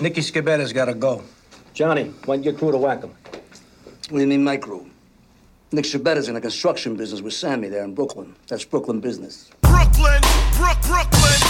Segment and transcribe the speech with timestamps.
[0.00, 1.22] Nicky Scabetta's gotta go.
[1.74, 3.10] Johnny, want your crew to whack him.
[4.08, 4.86] What do you mean, my crew?
[5.72, 8.34] Nick Shabetta's in the construction business with Sammy there in Brooklyn.
[8.48, 9.50] That's Brooklyn business.
[9.60, 10.20] Brooklyn,
[10.56, 11.40] Brook, Brooklyn,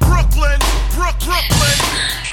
[0.00, 0.58] Brooklyn,
[0.96, 1.76] Brook, Brooklyn.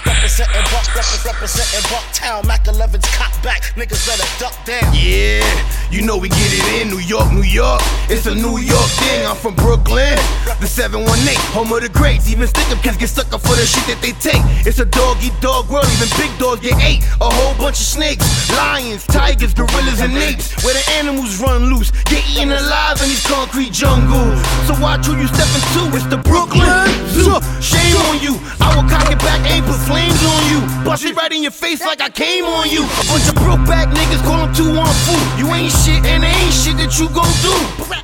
[0.06, 2.48] Representing Buck, repre- representing Bucktown.
[2.48, 3.64] Mac 11's cop back.
[3.76, 4.92] Niggas better duck down.
[4.96, 5.44] Yeah,
[5.92, 7.82] you know we get it in New York, New York.
[8.10, 9.28] It's a New York thing.
[9.28, 10.18] I'm from Brooklyn,
[10.60, 12.30] the 718, home of the greats.
[12.30, 14.42] Even stick up kids get stuck up for the shit that they take.
[14.66, 15.86] It's a dog eat dog world.
[15.98, 17.06] Even big dogs get ate.
[17.22, 18.26] A whole bunch of snakes,
[18.58, 20.58] lions, tigers, gorillas, and apes.
[20.66, 24.38] Where the animals run loose, get eaten alive in these concrete jungles.
[24.66, 25.94] So watch who you step into.
[25.94, 26.66] It's the Brooklyn
[27.14, 27.38] Zoo.
[27.62, 28.42] Shame on you.
[28.58, 30.60] I will cock it back, aim, put flames on you.
[30.82, 32.82] Bust it right in your face like I came on you.
[32.82, 35.26] A bunch of broke back niggas call them two on food.
[35.38, 37.54] You ain't shit and there ain't shit that you gon' do.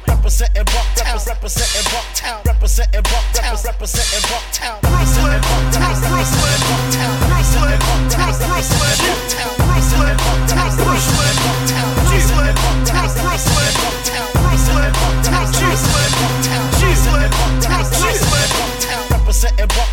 [0.05, 0.92] Representing Bucktown.
[1.25, 2.43] Representing Bucktown.
[2.45, 3.63] Representing Bucktown.
[3.63, 4.83] Representing Bucktown.
[4.83, 5.93] Representing Bucktown.
[5.93, 6.82] Representing Bucktown.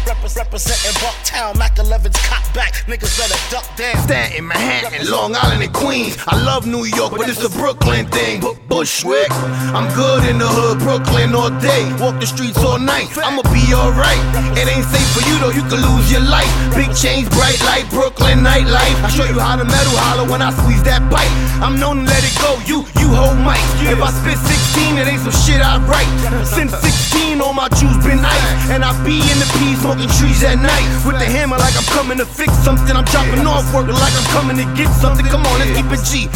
[0.07, 0.17] Representing Buck.
[0.17, 1.57] repre- Representing Bucktown.
[1.59, 2.75] Mac 11's cop back.
[2.87, 4.03] Niggas better duck down.
[4.05, 6.17] Staten, Manhattan, Long Island, and Queens.
[6.27, 8.41] I love New York, but it's a Brooklyn thing.
[8.41, 9.31] Bu- Bushwick,
[9.77, 11.83] I'm good in the hood, Brooklyn all day.
[12.01, 14.21] Walk the streets all night, I'ma be alright.
[14.57, 16.49] It ain't safe for you though, you could lose your life.
[16.75, 18.97] Big chains, bright light, Brooklyn nightlife.
[19.05, 21.31] I show you how to metal holler when I squeeze that pipe.
[21.61, 23.61] I'm known to let it go, you, you hold mic.
[23.89, 26.09] If I spit 16, it ain't some shit I write.
[26.45, 28.71] Since 16, all my jewels been ice.
[28.71, 30.87] And I be in the P smoking trees at night.
[31.07, 32.95] With the hammer like I'm coming to fix something.
[32.95, 35.25] I'm dropping off work like I'm coming to get something.
[35.27, 36.29] Come on, let's keep it G.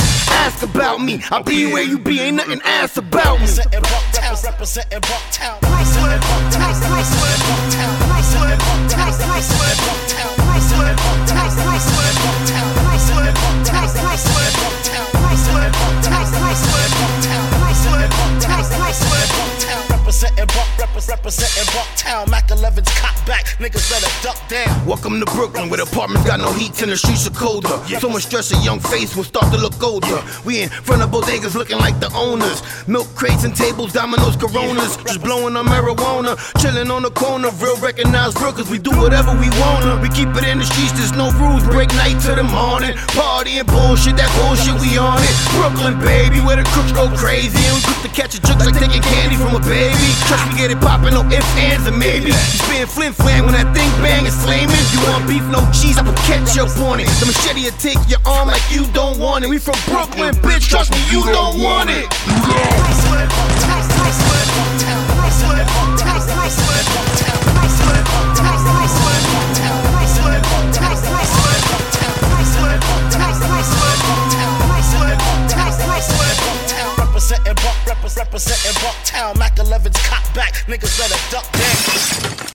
[0.44, 1.22] Ask about me.
[1.30, 3.46] I'll be where you be, ain't nothing ask about me.
[3.46, 4.34] Representing Bucktown.
[4.44, 5.56] Representing Bucktown.
[5.62, 6.74] Representing Bucktown.
[6.84, 7.92] Representing Bucktown.
[8.00, 9.04] Representing Bucktown.
[9.04, 10.03] Representing Bucktown.
[20.24, 22.30] setting rock Representing Bucktown.
[22.30, 23.46] Mac 11's cop back.
[23.58, 24.86] Niggas better duck down.
[24.86, 27.82] Welcome to Brooklyn, where the apartments got no heat and the streets are colder.
[27.98, 30.22] So much stress, a young face will start to look older.
[30.46, 32.62] We in front of bodegas looking like the owners.
[32.86, 34.96] Milk crates and tables, dominoes, coronas.
[35.02, 37.50] Just blowing on marijuana, chilling on the corner.
[37.58, 39.98] Real recognized real, cause we do whatever we wanna.
[39.98, 41.66] We keep it in the streets, there's no rules.
[41.74, 42.94] Break night to the morning.
[43.18, 45.34] Party and bullshit, that bullshit, we on it.
[45.58, 47.58] Brooklyn, baby, where the crooks go crazy.
[47.66, 50.06] And we quick to catch a joke like taking candy from a baby.
[50.30, 52.28] Trust me, get it poppin', no ifs, ands, and maybe.
[52.28, 54.84] You spin flim flam when that thing bang is flaming.
[54.92, 57.08] You want beef, no cheese, I put ketchup on it.
[57.18, 59.48] The machete will take your arm like you don't want it.
[59.48, 62.06] We from Brooklyn, bitch, trust me, you don't want it.
[62.28, 64.53] Representing Bucktown.
[78.34, 78.96] Representing Buck.
[78.96, 79.38] Bucktown.
[79.38, 80.54] Mac 11's cop back.
[80.66, 82.44] Niggas better duck down.